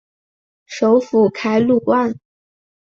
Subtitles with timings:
[0.65, 2.19] 首府凯鲁万。